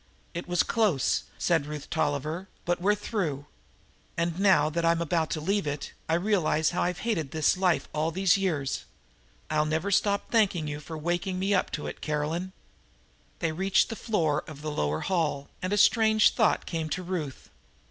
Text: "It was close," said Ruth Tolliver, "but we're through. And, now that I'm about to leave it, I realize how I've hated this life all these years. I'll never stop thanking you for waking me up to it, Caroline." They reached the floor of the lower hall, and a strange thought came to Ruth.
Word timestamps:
"It 0.33 0.47
was 0.47 0.63
close," 0.63 1.25
said 1.37 1.67
Ruth 1.67 1.87
Tolliver, 1.91 2.47
"but 2.65 2.81
we're 2.81 2.95
through. 2.95 3.45
And, 4.17 4.39
now 4.39 4.67
that 4.67 4.83
I'm 4.83 4.99
about 4.99 5.29
to 5.29 5.39
leave 5.39 5.67
it, 5.67 5.93
I 6.09 6.15
realize 6.15 6.71
how 6.71 6.81
I've 6.81 7.01
hated 7.05 7.29
this 7.29 7.55
life 7.55 7.87
all 7.93 8.09
these 8.09 8.35
years. 8.35 8.85
I'll 9.51 9.63
never 9.65 9.91
stop 9.91 10.31
thanking 10.31 10.67
you 10.67 10.79
for 10.79 10.97
waking 10.97 11.37
me 11.37 11.53
up 11.53 11.69
to 11.73 11.85
it, 11.85 12.01
Caroline." 12.01 12.51
They 13.41 13.51
reached 13.51 13.89
the 13.89 13.95
floor 13.95 14.43
of 14.47 14.63
the 14.63 14.71
lower 14.71 15.01
hall, 15.01 15.49
and 15.61 15.71
a 15.71 15.77
strange 15.77 16.31
thought 16.31 16.65
came 16.65 16.89
to 16.89 17.03
Ruth. 17.03 17.51